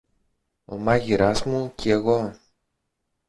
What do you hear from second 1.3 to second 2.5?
μου κι εγώ!